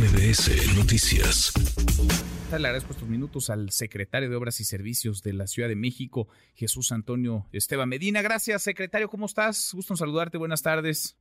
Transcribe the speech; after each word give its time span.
MBS 0.00 0.78
Noticias. 0.78 1.52
Le 2.50 2.56
agradezco 2.56 2.92
estos 2.92 3.06
minutos 3.06 3.50
al 3.50 3.68
secretario 3.68 4.30
de 4.30 4.36
Obras 4.36 4.58
y 4.60 4.64
Servicios 4.64 5.22
de 5.22 5.34
la 5.34 5.46
Ciudad 5.46 5.68
de 5.68 5.76
México, 5.76 6.26
Jesús 6.54 6.90
Antonio 6.90 7.44
Esteban 7.52 7.90
Medina. 7.90 8.22
Gracias, 8.22 8.62
secretario. 8.62 9.10
¿Cómo 9.10 9.26
estás? 9.26 9.72
Gusto 9.74 9.92
en 9.92 9.98
saludarte. 9.98 10.38
Buenas 10.38 10.62
tardes. 10.62 11.18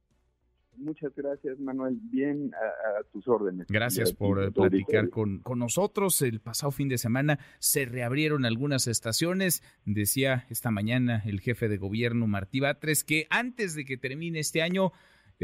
Muchas 0.77 1.13
gracias, 1.13 1.59
Manuel. 1.59 1.99
Bien 2.03 2.53
a, 2.53 3.03
tus 3.11 3.27
órdenes. 3.27 3.67
Gracias 3.67 4.13
por 4.13 4.53
platicar 4.53 5.09
con, 5.09 5.39
con, 5.39 5.59
nosotros. 5.59 6.21
El 6.21 6.39
pasado 6.39 6.71
fin 6.71 6.87
de 6.87 6.97
semana 6.97 7.37
se 7.59 7.83
reabrieron 7.83 8.45
algunas 8.45 8.87
estaciones. 8.87 9.61
Decía 9.83 10.45
esta 10.49 10.71
mañana 10.71 11.21
el 11.25 11.41
jefe 11.41 11.67
de 11.67 11.77
gobierno, 11.77 12.27
Martí 12.27 12.61
Batres, 12.61 13.03
que 13.03 13.27
antes 13.29 13.75
de 13.75 13.83
que 13.83 13.97
termine 13.97 14.39
este 14.39 14.61
año 14.61 14.93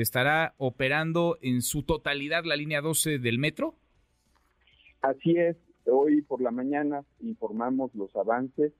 estará 0.01 0.53
operando 0.57 1.37
en 1.41 1.61
su 1.61 1.83
totalidad 1.83 2.43
la 2.45 2.55
línea 2.55 2.81
12 2.81 3.19
del 3.19 3.39
metro. 3.39 3.75
Así 5.01 5.37
es. 5.37 5.55
Hoy 5.85 6.21
por 6.21 6.41
la 6.41 6.51
mañana 6.51 7.03
informamos 7.21 7.93
los 7.95 8.15
avances. 8.15 8.73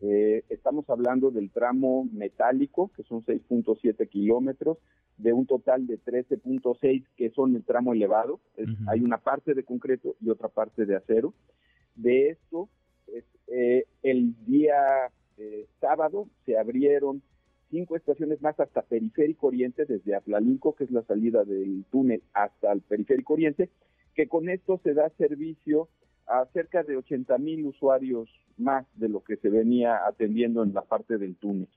Eh, 0.00 0.44
estamos 0.48 0.88
hablando 0.90 1.30
del 1.30 1.50
tramo 1.50 2.08
metálico, 2.12 2.90
que 2.96 3.02
son 3.04 3.24
6.7 3.24 4.08
kilómetros 4.08 4.78
de 5.16 5.32
un 5.32 5.46
total 5.46 5.86
de 5.86 5.98
13.6 5.98 7.04
que 7.16 7.30
son 7.30 7.56
el 7.56 7.64
tramo 7.64 7.94
elevado. 7.94 8.40
Hay 8.88 9.00
una 9.00 9.18
parte 9.18 9.54
de 9.54 9.64
concreto 9.64 10.16
y 10.20 10.30
otra 10.30 10.48
parte 10.48 10.84
de 10.84 10.96
acero. 10.96 11.32
De 11.94 12.30
esto, 12.30 12.68
eh, 13.46 13.86
el 14.02 14.34
día 14.44 14.76
eh, 15.38 15.66
sábado 15.80 16.28
se 16.44 16.58
abrieron 16.58 17.22
cinco 17.76 17.94
estaciones 17.94 18.40
más 18.40 18.58
hasta 18.58 18.80
Periférico 18.80 19.48
Oriente, 19.48 19.84
desde 19.84 20.14
Atlalinco, 20.14 20.74
que 20.74 20.84
es 20.84 20.90
la 20.90 21.02
salida 21.02 21.44
del 21.44 21.84
túnel, 21.90 22.22
hasta 22.32 22.72
el 22.72 22.80
Periférico 22.80 23.34
Oriente, 23.34 23.68
que 24.14 24.28
con 24.28 24.48
esto 24.48 24.80
se 24.82 24.94
da 24.94 25.10
servicio 25.18 25.88
a 26.26 26.46
cerca 26.54 26.82
de 26.84 26.96
80 26.96 27.36
mil 27.36 27.66
usuarios 27.66 28.30
más 28.56 28.86
de 28.94 29.10
lo 29.10 29.22
que 29.22 29.36
se 29.36 29.50
venía 29.50 30.06
atendiendo 30.06 30.62
en 30.62 30.72
la 30.72 30.80
parte 30.80 31.18
del 31.18 31.36
túnel. 31.36 31.68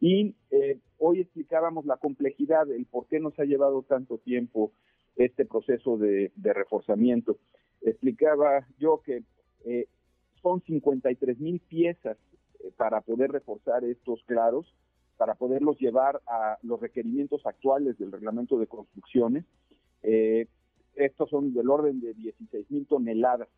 Y 0.00 0.34
eh, 0.50 0.80
hoy 0.98 1.20
explicábamos 1.20 1.86
la 1.86 1.98
complejidad, 1.98 2.68
el 2.72 2.84
por 2.86 3.06
qué 3.06 3.20
nos 3.20 3.38
ha 3.38 3.44
llevado 3.44 3.82
tanto 3.82 4.18
tiempo 4.18 4.72
este 5.14 5.44
proceso 5.44 5.96
de, 5.96 6.32
reforzamiento. 6.42 7.38
Explicaba 7.80 8.66
yo 8.80 9.02
que 9.04 9.22
eh, 9.64 9.86
son 10.42 10.60
53 10.62 11.38
mil 11.38 11.60
piezas 11.60 12.16
eh, 12.58 12.72
para 12.76 13.02
poder 13.02 13.30
reforzar 13.30 13.84
estos 13.84 14.20
claros, 14.24 14.74
para 15.16 15.34
poderlos 15.34 15.78
llevar 15.78 16.20
a 16.26 16.58
los 16.62 16.80
requerimientos 16.80 17.44
actuales 17.46 17.98
del 17.98 18.12
reglamento 18.12 18.58
de 18.58 18.66
construcciones. 18.66 19.44
estos 20.02 21.30
son 21.30 21.52
del 21.54 21.70
orden 21.70 22.00
de 22.00 22.14
16 22.14 22.70
mil 22.70 22.86
toneladas. 22.86 23.48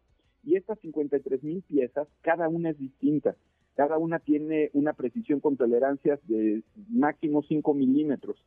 Y 0.44 0.54
estas 0.54 0.78
53 0.80 1.42
mil 1.42 1.62
piezas, 1.62 2.06
cada 2.22 2.48
una 2.48 2.70
es 2.70 2.78
distinta. 2.78 3.36
Cada 3.74 3.98
una 3.98 4.20
tiene 4.20 4.70
una 4.72 4.94
precisión 4.94 5.40
con 5.40 5.56
tolerancias 5.56 6.18
de 6.28 6.62
máximo 6.88 7.42
5 7.42 7.74
milímetros. 7.74 8.42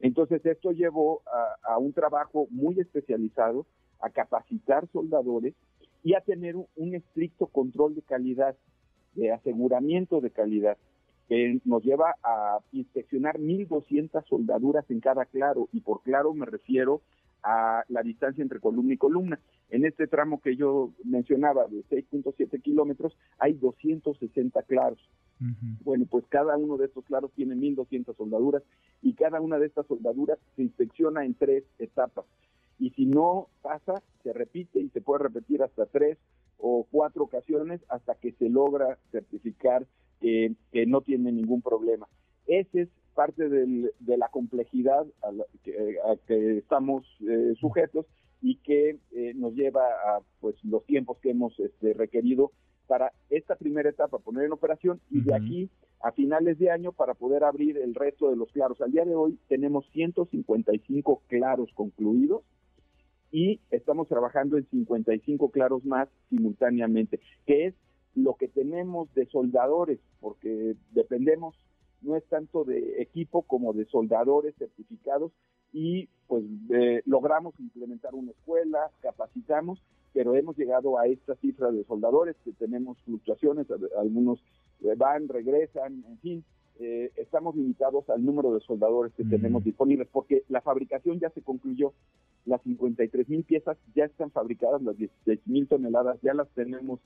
Entonces 0.00 0.44
esto 0.44 0.72
llevó 0.72 1.22
a, 1.62 1.78
un 1.78 1.92
trabajo 1.92 2.46
muy 2.50 2.78
especializado, 2.80 3.66
a 4.00 4.10
capacitar 4.10 4.88
soldadores 4.88 5.54
y 6.02 6.14
a 6.14 6.20
tener 6.20 6.56
un, 6.56 6.94
estricto 6.94 7.46
control 7.46 7.94
de 7.94 8.02
calidad, 8.02 8.56
de 9.14 9.32
aseguramiento 9.32 10.20
de 10.20 10.30
calidad, 10.30 10.76
que 11.28 11.60
nos 11.64 11.82
lleva 11.82 12.14
a 12.22 12.58
inspeccionar 12.72 13.38
1.200 13.38 14.24
soldaduras 14.26 14.90
en 14.90 15.00
cada 15.00 15.24
claro, 15.24 15.68
y 15.72 15.80
por 15.80 16.02
claro 16.02 16.34
me 16.34 16.46
refiero 16.46 17.00
a 17.42 17.84
la 17.88 18.02
distancia 18.02 18.42
entre 18.42 18.60
columna 18.60 18.94
y 18.94 18.96
columna. 18.96 19.38
En 19.70 19.84
este 19.84 20.06
tramo 20.06 20.40
que 20.40 20.56
yo 20.56 20.92
mencionaba 21.04 21.66
de 21.66 21.84
6.7 21.84 22.62
kilómetros 22.62 23.16
hay 23.38 23.54
260 23.54 24.62
claros. 24.62 24.98
Bueno, 25.82 26.06
pues 26.08 26.24
cada 26.28 26.56
uno 26.56 26.78
de 26.78 26.86
estos 26.86 27.04
claros 27.04 27.30
tiene 27.32 27.54
1.200 27.54 28.16
soldaduras 28.16 28.62
y 29.02 29.12
cada 29.14 29.40
una 29.40 29.58
de 29.58 29.66
estas 29.66 29.86
soldaduras 29.86 30.38
se 30.56 30.62
inspecciona 30.62 31.24
en 31.24 31.34
tres 31.34 31.64
etapas. 31.78 32.24
Y 32.78 32.90
si 32.90 33.04
no 33.04 33.48
pasa, 33.60 34.02
se 34.22 34.32
repite 34.32 34.80
y 34.80 34.88
se 34.88 35.00
puede 35.00 35.24
repetir 35.24 35.62
hasta 35.62 35.86
tres 35.86 36.18
o 36.58 36.86
cuatro 36.90 37.24
ocasiones 37.24 37.80
hasta 37.88 38.14
que 38.14 38.32
se 38.32 38.48
logra 38.48 38.98
certificar 39.12 39.86
que 40.72 40.86
no 40.86 41.02
tiene 41.02 41.32
ningún 41.32 41.60
problema. 41.60 42.08
Ese 42.46 42.82
es 42.82 42.88
parte 43.14 43.48
de 43.48 44.16
la 44.16 44.28
complejidad 44.28 45.06
a, 45.22 46.16
que, 46.26 46.58
estamos 46.58 47.04
eh, 47.20 47.54
sujetos 47.60 48.06
y 48.42 48.56
que 48.56 48.98
eh, 49.12 49.32
nos 49.34 49.54
lleva 49.54 49.82
a 49.82 50.20
pues 50.40 50.56
los 50.64 50.84
tiempos 50.84 51.18
que 51.18 51.30
hemos 51.30 51.58
este, 51.60 51.94
requerido 51.94 52.52
para 52.86 53.12
esta 53.30 53.56
primera 53.56 53.88
etapa 53.88 54.18
poner 54.18 54.44
en 54.44 54.52
operación 54.52 55.00
y 55.10 55.22
de 55.22 55.34
aquí 55.34 55.70
a 56.00 56.12
finales 56.12 56.58
de 56.58 56.70
año 56.70 56.92
para 56.92 57.14
poder 57.14 57.44
abrir 57.44 57.78
el 57.78 57.94
resto 57.94 58.28
de 58.28 58.36
los 58.36 58.52
claros. 58.52 58.80
Al 58.82 58.92
día 58.92 59.06
de 59.06 59.14
hoy 59.14 59.38
tenemos 59.48 59.86
155 59.92 61.22
claros 61.28 61.70
concluidos 61.74 62.42
y 63.32 63.60
estamos 63.70 64.06
trabajando 64.08 64.58
en 64.58 64.68
55 64.68 65.50
claros 65.50 65.84
más 65.84 66.08
simultáneamente, 66.28 67.20
que 67.46 67.66
es 67.66 67.74
lo 68.14 68.34
que 68.34 68.48
tenemos 68.48 69.12
de 69.14 69.26
soldadores, 69.26 69.98
porque 70.20 70.76
dependemos 70.92 71.54
no 72.02 72.16
es 72.16 72.24
tanto 72.24 72.64
de 72.64 73.00
equipo 73.00 73.42
como 73.42 73.72
de 73.72 73.86
soldadores 73.86 74.54
certificados 74.58 75.32
y 75.72 76.08
pues 76.26 76.44
logramos 77.06 77.58
implementar 77.58 78.14
una 78.14 78.30
escuela, 78.30 78.90
capacitamos, 79.00 79.82
pero 80.12 80.36
hemos 80.36 80.56
llegado 80.56 80.98
a 80.98 81.06
esta 81.06 81.34
cifra 81.36 81.72
de 81.72 81.82
soldadores 81.84 82.36
que 82.44 82.52
tenemos 82.52 82.98
fluctuaciones, 83.04 83.66
algunos 83.98 84.38
van, 84.96 85.28
regresan, 85.28 86.04
en 86.06 86.18
fin, 86.18 86.44
eh, 86.80 87.12
estamos 87.16 87.54
limitados 87.54 88.08
al 88.10 88.24
número 88.24 88.52
de 88.52 88.60
soldadores 88.60 89.12
que 89.14 89.24
tenemos 89.24 89.62
disponibles 89.62 90.08
porque 90.10 90.42
la 90.48 90.60
fabricación 90.60 91.20
ya 91.20 91.30
se 91.30 91.40
concluyó, 91.40 91.92
las 92.46 92.60
53 92.62 93.28
mil 93.28 93.44
piezas 93.44 93.78
ya 93.94 94.04
están 94.04 94.32
fabricadas, 94.32 94.82
las 94.82 94.96
16 94.96 95.40
mil 95.46 95.68
toneladas 95.68 96.18
ya 96.20 96.34
las 96.34 96.48
tenemos 96.50 96.98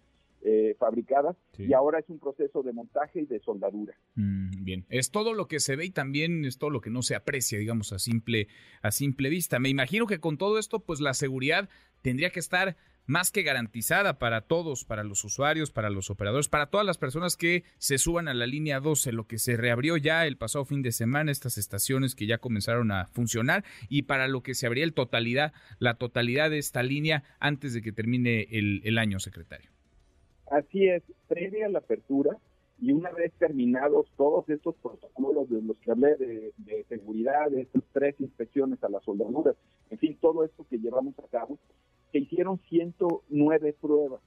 eh, 0.43 0.68
fabricadas 0.89 1.37
y 1.59 1.73
ahora 1.75 1.99
es 1.99 2.09
un 2.09 2.19
proceso 2.19 2.63
de 2.63 2.73
montaje 2.73 3.21
y 3.21 3.27
de 3.27 3.41
soldadura. 3.41 3.95
Mm, 4.15 4.65
bien, 4.65 4.87
es 4.89 5.11
todo 5.11 5.35
lo 5.35 5.47
que 5.47 5.61
se 5.61 5.77
ve 5.77 5.87
y 5.87 5.91
también 5.91 6.45
es 6.45 6.59
todo 6.59 6.71
lo 6.71 6.81
que 6.81 6.91
no 6.91 7.03
se 7.03 7.15
aprecia, 7.15 7.59
digamos, 7.59 7.93
a 7.93 7.99
simple, 7.99 8.49
a 8.81 8.91
simple 8.91 9.29
vista. 9.29 9.59
Me 9.59 9.69
imagino 9.69 10.07
que 10.07 10.19
con 10.19 10.39
todo 10.39 10.59
esto, 10.59 10.81
pues 10.81 11.01
la 11.01 11.15
seguridad 11.15 11.69
tendría 12.01 12.31
que 12.31 12.41
estar 12.41 12.77
más 13.05 13.31
que 13.31 13.43
garantizada 13.43 14.19
para 14.19 14.43
todos, 14.43 14.85
para 14.85 15.03
los 15.03 15.25
usuarios, 15.25 15.71
para 15.71 15.89
los 15.89 16.11
operadores, 16.11 16.49
para 16.49 16.67
todas 16.67 16.87
las 16.87 16.99
personas 16.99 17.37
que 17.37 17.65
se 17.79 17.97
suban 17.97 18.29
a 18.29 18.35
la 18.35 18.47
línea 18.47 18.81
12, 18.81 19.13
lo 19.13 19.27
que 19.27 19.39
se 19.39 19.57
reabrió 19.57 19.97
ya 19.97 20.27
el 20.27 20.37
pasado 20.37 20.67
fin 20.67 20.83
de 20.83 20.93
semana, 20.93 21.33
estas 21.33 21.57
estaciones 21.57 22.15
que 22.15 22.27
ya 22.27 22.39
comenzaron 22.39 22.93
a 22.93 23.07
funcionar 23.07 23.65
y 23.89 24.03
para 24.03 24.29
lo 24.29 24.43
que 24.43 24.55
se 24.55 24.67
abría 24.67 24.85
el 24.85 24.93
totalidad, 24.93 25.55
la 25.79 25.95
totalidad 25.95 26.51
de 26.51 26.59
esta 26.59 26.83
línea 26.83 27.25
antes 27.41 27.73
de 27.73 27.81
que 27.81 27.93
termine 27.93 28.47
el 28.51 28.99
año, 28.99 29.21
secretario. 29.21 29.78
Así 30.51 30.89
es, 30.89 31.03
previa 31.27 31.67
a 31.67 31.69
la 31.69 31.79
apertura 31.81 32.37
y 32.81 32.93
una 32.93 33.11
vez 33.11 33.33
terminados 33.39 34.07
todos 34.17 34.49
estos 34.49 34.77
protocolos 34.77 35.49
de 35.51 35.61
los 35.63 35.77
que 35.79 35.91
hablé 35.91 36.17
de, 36.17 36.85
seguridad, 36.89 37.51
de 37.51 37.63
estas 37.63 37.83
tres 37.93 38.15
inspecciones 38.21 38.83
a 38.85 38.89
las 38.89 39.03
soldaduras, 39.05 39.57
en 39.91 39.99
fin, 39.99 40.17
todo 40.21 40.45
esto 40.45 40.65
que 40.71 40.79
llevamos 40.79 41.19
a 41.19 41.27
cabo, 41.29 41.59
se 42.13 42.19
hicieron 42.19 42.59
109 42.69 43.75
pruebas, 43.81 44.21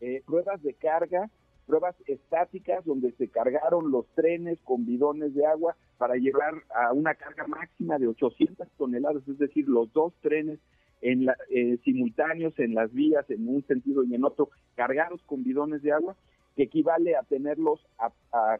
eh, 0.00 0.22
pruebas 0.26 0.62
de 0.62 0.74
carga, 0.74 1.30
pruebas 1.66 1.94
estáticas 2.06 2.84
donde 2.84 3.12
se 3.12 3.28
cargaron 3.28 3.90
los 3.90 4.06
trenes 4.14 4.58
con 4.64 4.84
bidones 4.84 5.34
de 5.34 5.46
agua 5.46 5.76
para 5.96 6.16
llevar 6.16 6.54
a 6.74 6.92
una 6.92 7.14
carga 7.14 7.46
máxima 7.46 7.98
de 7.98 8.08
800 8.08 8.68
toneladas, 8.76 9.26
es 9.28 9.38
decir, 9.38 9.68
los 9.68 9.90
dos 9.92 10.12
trenes 10.20 10.58
eh, 11.04 11.78
simultáneos 11.84 12.58
en 12.58 12.74
las 12.74 12.90
vías 12.90 13.28
en 13.28 13.46
un 13.46 13.62
sentido 13.66 14.04
y 14.04 14.14
en 14.14 14.24
otro, 14.24 14.48
cargados 14.74 15.20
con 15.26 15.44
bidones 15.44 15.82
de 15.82 15.92
agua, 15.92 16.16
que 16.56 16.62
equivale 16.62 17.14
a 17.14 17.22
tenerlos 17.24 17.78
a, 17.98 18.10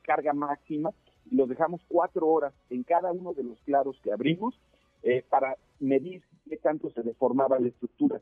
carga 0.02 0.34
máxima 0.34 0.90
y 1.30 1.36
los 1.36 1.48
dejamos 1.48 1.80
cuatro 1.88 2.28
horas 2.28 2.52
en 2.68 2.82
cada 2.82 3.12
uno 3.12 3.32
de 3.32 3.44
los 3.44 3.58
claros 3.62 3.98
que 4.02 4.12
abrimos 4.12 4.60
eh, 5.02 5.24
para 5.30 5.56
medir 5.80 6.22
qué 6.46 6.58
tanto 6.58 6.90
se 6.90 7.02
deformaba 7.02 7.58
la 7.58 7.68
estructura. 7.68 8.20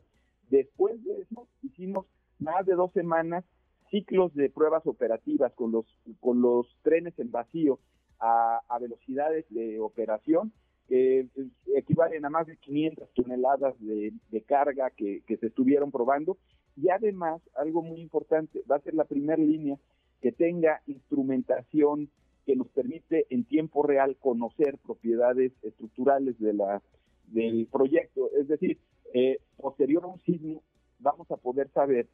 Después 0.49 1.03
de 1.03 1.21
eso 1.21 1.47
hicimos 1.61 2.05
más 2.39 2.65
de 2.65 2.75
dos 2.75 2.93
semanas 2.93 3.43
ciclos 3.91 4.33
de 4.35 4.49
pruebas 4.49 4.87
operativas 4.87 5.51
con 5.53 5.73
los, 5.73 5.85
con 6.21 6.41
los 6.41 6.65
trenes 6.81 7.17
en 7.19 7.29
vacío 7.29 7.79
a 8.19 8.79
velocidades 8.79 9.45
de 9.49 9.81
operación 9.81 10.53
que 10.87 11.27
equivalen 11.75 12.25
a 12.25 12.29
más 12.29 12.47
de 12.47 12.57
500 12.57 13.09
toneladas 13.13 13.75
de, 13.79 14.41
carga 14.45 14.89
que, 14.91 15.21
se 15.27 15.47
estuvieron 15.47 15.91
probando. 15.91 16.37
Y 16.75 16.89
además, 16.89 17.41
algo 17.55 17.81
muy 17.81 18.01
importante, 18.01 18.63
va 18.69 18.77
a 18.77 18.81
ser 18.81 18.93
la 18.93 19.05
primera 19.05 19.41
línea 19.41 19.77
que 20.21 20.31
tenga 20.31 20.81
instrumentación 20.87 22.09
que 22.45 22.55
nos 22.55 22.67
permite 22.69 23.25
en 23.29 23.45
tiempo 23.45 23.83
real 23.83 24.17
conocer 24.17 24.77
propiedades 24.79 25.53
estructurales 25.61 26.39
de 26.39 26.53
la, 26.53 26.81
del 27.27 27.67
proyecto. 27.67 28.29
Es 28.37 28.47
decir, 28.47 28.79
eh, 29.13 29.39
posterior 29.57 30.03
a 30.03 30.07
un 30.07 30.19
sismo 30.21 30.63
vamos 30.99 31.29
a 31.31 31.37
poder 31.37 31.69
saber 31.69 32.07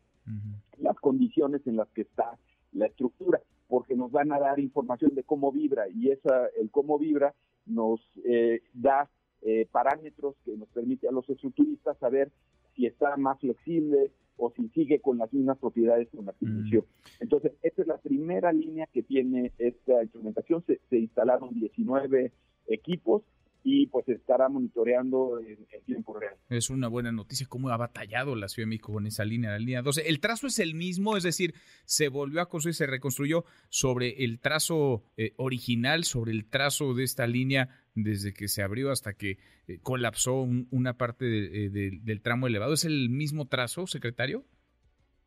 las 0.77 0.95
condiciones 0.98 1.66
en 1.66 1.75
las 1.77 1.88
que 1.89 2.01
está 2.01 2.38
la 2.74 2.86
estructura, 2.86 3.42
porque 3.68 3.95
nos 3.95 4.12
van 4.12 4.31
a 4.31 4.39
dar 4.39 4.60
información 4.60 5.16
de 5.16 5.24
cómo 5.24 5.51
vibra 5.51 5.88
y 5.89 6.12
esa, 6.12 6.48
el 6.60 6.69
cómo 6.69 7.00
vibra 7.00 7.33
nos 7.69 8.01
eh, 8.25 8.62
da 8.74 9.10
eh, 9.42 9.68
parámetros 9.71 10.36
que 10.44 10.57
nos 10.57 10.68
permite 10.69 11.07
a 11.07 11.12
los 11.12 11.30
estructuristas 11.30 11.98
saber 11.98 12.31
si 12.75 12.86
está 12.86 13.16
más 13.18 13.39
flexible 13.39 14.12
o 14.38 14.51
si 14.51 14.69
sigue 14.69 15.00
con 15.00 15.18
las 15.18 15.31
mismas 15.33 15.57
propiedades 15.57 16.10
con 16.10 16.25
la 16.25 16.33
inició. 16.39 16.86
Entonces, 17.19 17.54
esta 17.62 17.81
es 17.81 17.88
la 17.88 17.98
primera 17.98 18.54
línea 18.54 18.88
que 18.92 19.04
tiene 19.04 19.51
esta 19.57 20.01
instrumentación. 20.01 20.63
Se, 20.66 20.80
se 20.89 20.98
instalaron 20.98 21.54
19 21.54 22.31
equipos 22.68 23.24
y 23.63 23.88
pues 23.88 24.07
estará 24.07 24.47
monitoreando 24.47 25.39
en, 25.39 25.65
tiempo 25.85 26.17
real. 26.17 26.35
Es 26.50 26.69
una 26.69 26.88
buena 26.88 27.11
noticia 27.11 27.47
cómo 27.50 27.69
ha 27.69 27.77
batallado 27.77 28.35
la 28.35 28.47
Ciudad 28.47 28.65
de 28.65 28.69
México 28.69 28.94
con 28.94 29.06
esa 29.06 29.25
línea, 29.25 29.51
la 29.51 29.59
línea 29.59 29.81
12. 29.81 30.07
El 30.07 30.19
trazo 30.19 30.47
es 30.47 30.59
el 30.59 30.75
mismo, 30.75 31.17
es 31.17 31.23
decir, 31.23 31.53
se 31.85 32.09
volvió 32.09 32.41
a 32.41 32.47
construir, 32.47 32.75
se 32.75 32.88
reconstruyó 32.88 33.44
sobre 33.69 34.23
el 34.23 34.39
trazo 34.39 35.03
eh, 35.17 35.33
original, 35.38 36.03
sobre 36.03 36.31
el 36.31 36.45
trazo 36.45 36.94
de 36.94 37.03
esta 37.03 37.27
línea 37.27 37.69
desde 37.95 38.33
que 38.33 38.47
se 38.47 38.61
abrió 38.61 38.91
hasta 38.91 39.13
que 39.13 39.38
eh, 39.67 39.79
colapsó 39.81 40.47
una 40.71 40.97
parte 40.97 41.25
eh, 41.65 41.69
del 41.69 42.21
tramo 42.21 42.47
elevado. 42.47 42.73
¿Es 42.73 42.85
el 42.85 43.09
mismo 43.09 43.47
trazo, 43.47 43.88
secretario? 43.88 44.45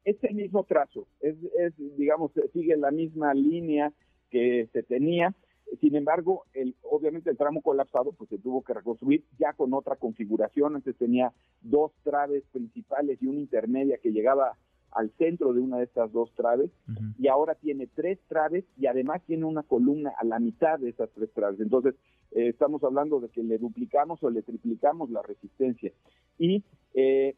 Es 0.04 0.16
el 0.24 0.34
mismo 0.34 0.64
trazo, 0.64 1.06
es, 1.20 1.36
es 1.60 1.74
digamos, 1.96 2.32
sigue 2.52 2.76
la 2.76 2.90
misma 2.90 3.34
línea 3.34 3.92
que 4.30 4.68
se 4.72 4.82
tenía 4.82 5.32
sin 5.80 5.96
embargo, 5.96 6.44
el, 6.52 6.74
obviamente 6.82 7.30
el 7.30 7.36
tramo 7.36 7.62
colapsado 7.62 8.12
pues 8.12 8.30
se 8.30 8.38
tuvo 8.38 8.62
que 8.62 8.74
reconstruir 8.74 9.24
ya 9.38 9.52
con 9.52 9.72
otra 9.74 9.96
configuración. 9.96 10.76
Antes 10.76 10.96
tenía 10.96 11.32
dos 11.62 11.92
traves 12.02 12.44
principales 12.52 13.22
y 13.22 13.26
una 13.26 13.40
intermedia 13.40 13.98
que 13.98 14.12
llegaba 14.12 14.56
al 14.92 15.10
centro 15.12 15.52
de 15.52 15.60
una 15.60 15.78
de 15.78 15.84
estas 15.84 16.12
dos 16.12 16.30
traves 16.34 16.70
y 17.18 17.26
ahora 17.28 17.54
tiene 17.54 17.86
tres 17.86 18.18
traves 18.28 18.64
y 18.76 18.86
además 18.86 19.22
tiene 19.26 19.46
una 19.46 19.62
columna 19.62 20.12
a 20.18 20.24
la 20.24 20.38
mitad 20.38 20.78
de 20.78 20.90
esas 20.90 21.10
tres 21.14 21.32
traves. 21.32 21.60
Entonces, 21.60 21.94
eh, 22.32 22.48
estamos 22.48 22.84
hablando 22.84 23.18
de 23.20 23.30
que 23.30 23.42
le 23.42 23.58
duplicamos 23.58 24.22
o 24.22 24.30
le 24.30 24.42
triplicamos 24.42 25.10
la 25.10 25.22
resistencia. 25.22 25.92
Y, 26.38 26.62
eh, 26.94 27.34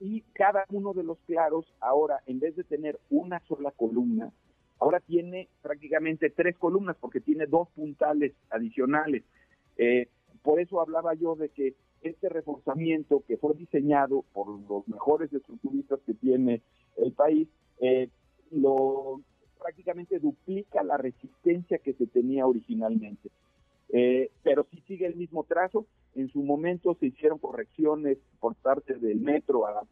y 0.00 0.22
cada 0.32 0.64
uno 0.70 0.92
de 0.92 1.04
los 1.04 1.18
claros 1.20 1.72
ahora, 1.80 2.22
en 2.26 2.40
vez 2.40 2.56
de 2.56 2.64
tener 2.64 2.98
una 3.08 3.40
sola 3.46 3.70
columna, 3.70 4.32
ahora 4.80 5.00
tiene 5.00 5.48
prácticamente 5.62 6.30
tres 6.30 6.56
columnas 6.56 6.96
porque 6.98 7.20
tiene 7.20 7.46
dos 7.46 7.68
puntales 7.70 8.32
adicionales. 8.48 9.22
Eh, 9.76 10.08
por 10.42 10.58
eso 10.58 10.80
hablaba 10.80 11.14
yo 11.14 11.36
de 11.36 11.50
que 11.50 11.74
este 12.00 12.30
reforzamiento 12.30 13.22
que 13.28 13.36
fue 13.36 13.54
diseñado 13.54 14.24
por 14.32 14.48
los 14.68 14.88
mejores 14.88 15.30
estructuristas 15.32 16.00
que 16.06 16.14
tiene 16.14 16.62
el 16.96 17.12
país, 17.12 17.46
eh, 17.80 18.08
lo 18.50 19.20
prácticamente 19.60 20.18
duplica 20.18 20.82
la 20.82 20.96
resistencia 20.96 21.78
que 21.78 21.92
se 21.92 22.06
tenía 22.06 22.46
originalmente. 22.46 23.30
Eh, 23.90 24.30
pero 24.42 24.66
sí 24.70 24.82
sigue 24.86 25.06
el 25.06 25.16
mismo 25.16 25.44
trazo. 25.44 25.86
En 26.14 26.28
su 26.30 26.42
momento 26.42 26.96
se 26.98 27.06
hicieron 27.06 27.38
correcciones 27.38 28.16
por 28.40 28.54
parte 28.54 28.94
del 28.94 29.20
metro 29.20 29.66
a, 29.66 29.86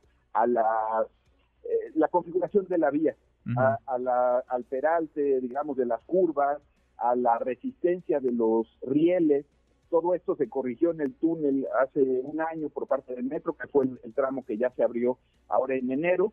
la 1.95 2.09
configuración 2.09 2.67
de 2.69 2.79
la 2.79 2.91
vía 2.91 3.15
a, 3.57 3.99
la, 3.99 4.39
al 4.49 4.65
peralte, 4.65 5.41
digamos, 5.41 5.77
de 5.77 5.87
las 5.87 6.01
curvas, 6.03 6.61
a 6.99 7.15
la 7.17 7.39
resistencia 7.39 8.21
de 8.21 8.33
los 8.33 8.67
rieles. 8.83 9.47
Todo 9.91 10.15
esto 10.15 10.37
se 10.37 10.49
corrigió 10.49 10.91
en 10.91 11.01
el 11.01 11.15
túnel 11.15 11.67
hace 11.81 12.01
un 12.03 12.41
año 12.41 12.69
por 12.69 12.87
parte 12.87 13.15
del 13.15 13.25
metro, 13.25 13.55
que 13.55 13.69
fue 13.69 13.87
el, 13.87 14.15
tramo 14.15 14.45
que 14.45 14.59
ya 14.59 14.71
se 14.71 14.83
abrió 14.83 15.19
ahora 15.49 15.77
en 15.77 15.91
enero, 15.91 16.33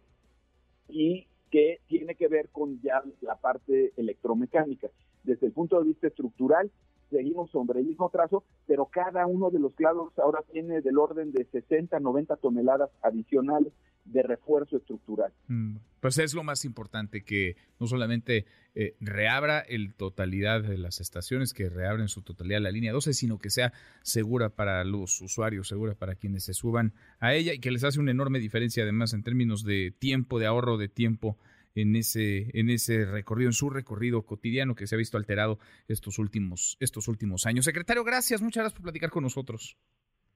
y 0.89 1.27
que 1.51 1.79
tiene 1.87 2.15
que 2.15 2.27
ver 2.27 2.49
con 2.49 2.81
ya 2.81 3.01
la 3.21 3.35
parte 3.35 3.93
electromecánica. 3.95 4.89
Desde 5.23 5.47
el 5.47 5.53
punto 5.53 5.79
de 5.79 5.87
vista 5.87 6.07
estructural, 6.07 6.69
seguimos 7.09 7.49
sobre 7.51 7.79
el 7.79 7.85
mismo 7.85 8.09
trazo, 8.09 8.43
pero 8.67 8.85
cada 8.85 9.25
uno 9.27 9.49
de 9.51 9.59
los 9.59 9.73
clavos 9.73 10.17
ahora 10.17 10.41
tiene 10.51 10.81
del 10.81 10.97
orden 10.97 11.31
de 11.31 11.45
60, 11.45 11.99
90 11.99 12.35
toneladas 12.37 12.89
adicionales 13.01 13.73
de 14.05 14.21
refuerzo 14.21 14.77
estructural. 14.77 15.33
Mm, 15.47 15.77
pues 15.99 16.19
es 16.19 16.33
lo 16.33 16.43
más 16.43 16.63
importante, 16.63 17.23
que 17.23 17.57
no 17.79 17.87
solamente 17.87 18.45
eh, 18.75 18.95
reabra 18.99 19.59
el 19.59 19.95
totalidad 19.95 20.61
de 20.61 20.77
las 20.77 21.01
estaciones, 21.01 21.53
que 21.53 21.69
reabren 21.69 22.07
su 22.07 22.21
totalidad 22.21 22.61
la 22.61 22.71
línea 22.71 22.93
12, 22.93 23.13
sino 23.13 23.39
que 23.39 23.49
sea 23.49 23.73
segura 24.03 24.49
para 24.49 24.83
los 24.83 25.21
usuarios, 25.21 25.67
segura 25.67 25.95
para 25.95 26.15
quienes 26.15 26.43
se 26.45 26.53
suban 26.53 26.93
a 27.19 27.33
ella 27.33 27.53
y 27.53 27.59
que 27.59 27.71
les 27.71 27.83
hace 27.83 27.99
una 27.99 28.11
enorme 28.11 28.39
diferencia 28.39 28.83
además 28.83 29.13
en 29.13 29.23
términos 29.23 29.63
de 29.63 29.91
tiempo, 29.97 30.39
de 30.39 30.45
ahorro 30.45 30.77
de 30.77 30.87
tiempo 30.87 31.37
en 31.75 31.95
ese, 31.95 32.49
en 32.57 32.69
ese 32.69 33.05
recorrido, 33.05 33.49
en 33.49 33.53
su 33.53 33.69
recorrido 33.69 34.23
cotidiano 34.23 34.75
que 34.75 34.87
se 34.87 34.95
ha 34.95 34.97
visto 34.97 35.17
alterado 35.17 35.59
estos 35.87 36.17
últimos, 36.17 36.77
estos 36.79 37.07
últimos 37.07 37.45
años. 37.45 37.65
Secretario, 37.65 38.03
gracias, 38.03 38.41
muchas 38.41 38.63
gracias 38.63 38.73
por 38.73 38.83
platicar 38.83 39.11
con 39.11 39.23
nosotros. 39.23 39.77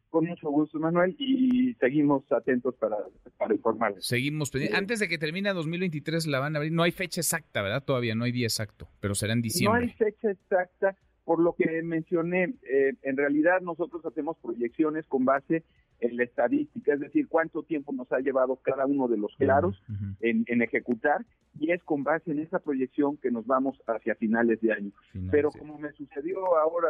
Con 0.09 0.25
mucho 0.25 0.49
gusto, 0.49 0.79
Manuel, 0.79 1.15
y 1.19 1.75
seguimos 1.75 2.23
atentos 2.31 2.75
para, 2.75 2.97
para 3.37 3.53
informarles. 3.53 4.05
Seguimos 4.05 4.51
Antes 4.73 4.99
de 4.99 5.07
que 5.07 5.19
termine 5.19 5.53
2023 5.53 6.25
la 6.27 6.39
van 6.39 6.55
a 6.55 6.59
abrir. 6.59 6.73
No 6.73 6.81
hay 6.81 6.91
fecha 6.91 7.21
exacta, 7.21 7.61
¿verdad? 7.61 7.83
Todavía 7.83 8.15
no 8.15 8.23
hay 8.23 8.31
día 8.31 8.47
exacto, 8.47 8.89
pero 8.99 9.13
será 9.13 9.33
en 9.33 9.41
diciembre. 9.41 9.79
No 9.79 9.85
hay 9.85 9.93
fecha 9.93 10.31
exacta, 10.31 10.97
por 11.23 11.39
lo 11.39 11.53
que 11.53 11.83
mencioné. 11.83 12.55
Eh, 12.63 12.93
en 13.03 13.17
realidad 13.17 13.61
nosotros 13.61 14.03
hacemos 14.03 14.35
proyecciones 14.41 15.05
con 15.05 15.25
base 15.25 15.63
en 15.99 16.17
la 16.17 16.23
estadística, 16.23 16.93
es 16.93 16.99
decir, 16.99 17.27
cuánto 17.27 17.63
tiempo 17.63 17.91
nos 17.91 18.11
ha 18.11 18.19
llevado 18.19 18.57
cada 18.57 18.85
uno 18.85 19.07
de 19.07 19.17
los 19.17 19.35
claros 19.35 19.81
en, 20.21 20.61
ejecutar, 20.61 21.25
y 21.59 21.71
es 21.71 21.83
con 21.83 22.03
base 22.03 22.31
en 22.31 22.39
esa 22.39 22.59
proyección 22.59 23.17
que 23.17 23.31
nos 23.31 23.45
vamos 23.45 23.81
hacia 23.87 24.15
finales 24.15 24.61
de 24.61 24.73
año. 24.73 24.91
Pero 25.31 25.49
como 25.51 25.77
me 25.77 25.91
sucedió 25.93 26.57
ahora, 26.57 26.89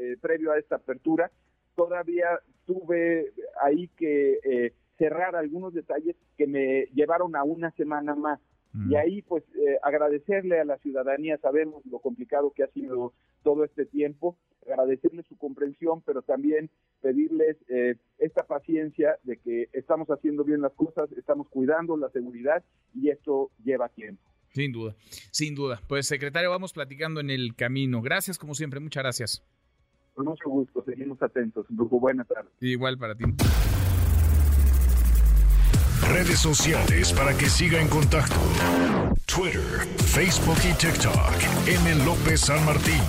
eh, 0.00 0.16
previo 0.20 0.52
a 0.52 0.58
esta 0.58 0.76
apertura, 0.76 1.30
todavía 1.74 2.26
tuve 2.66 3.32
ahí 3.62 3.88
que 3.96 4.38
eh, 4.44 4.72
cerrar 4.98 5.36
algunos 5.36 5.74
detalles 5.74 6.16
que 6.36 6.46
me 6.46 6.86
llevaron 6.94 7.36
a 7.36 7.44
una 7.44 7.70
semana 7.72 8.14
más. 8.14 8.40
Y 8.90 8.96
ahí, 8.96 9.22
pues, 9.22 9.44
eh, 9.54 9.78
agradecerle 9.84 10.58
a 10.58 10.64
la 10.64 10.78
ciudadanía, 10.78 11.38
sabemos 11.38 11.86
lo 11.86 12.00
complicado 12.00 12.50
que 12.50 12.64
ha 12.64 12.66
sido 12.72 13.12
todo 13.44 13.62
este 13.62 13.86
tiempo, 13.86 14.36
agradecerle 14.66 15.22
su 15.22 15.38
comprensión, 15.38 16.02
pero 16.04 16.22
también 16.22 16.70
pedirles 17.04 17.58
eh, 17.68 17.96
esta 18.18 18.46
paciencia 18.46 19.18
de 19.24 19.36
que 19.36 19.68
estamos 19.74 20.08
haciendo 20.08 20.42
bien 20.42 20.62
las 20.62 20.72
cosas, 20.72 21.12
estamos 21.12 21.46
cuidando 21.50 21.98
la 21.98 22.08
seguridad 22.08 22.64
y 22.94 23.10
esto 23.10 23.50
lleva 23.62 23.90
tiempo. 23.90 24.22
Sin 24.54 24.72
duda, 24.72 24.96
sin 25.30 25.54
duda. 25.54 25.82
Pues, 25.86 26.06
secretario, 26.06 26.48
vamos 26.48 26.72
platicando 26.72 27.20
en 27.20 27.28
el 27.28 27.54
camino. 27.56 28.00
Gracias, 28.00 28.38
como 28.38 28.54
siempre, 28.54 28.80
muchas 28.80 29.02
gracias. 29.02 29.44
Con 30.14 30.24
mucho 30.24 30.48
gusto, 30.48 30.82
seguimos 30.84 31.20
atentos. 31.20 31.66
Buenas 31.68 32.26
tardes. 32.26 32.50
Igual 32.60 32.96
para 32.96 33.14
ti. 33.14 33.24
Redes 36.08 36.38
sociales 36.38 37.12
para 37.12 37.36
que 37.36 37.46
siga 37.46 37.82
en 37.82 37.88
contacto: 37.88 38.36
Twitter, 39.26 39.60
Facebook 39.98 40.58
y 40.64 40.72
TikTok. 40.78 41.68
M. 41.68 42.04
López 42.06 42.40
San 42.40 42.64
Martín. 42.64 43.02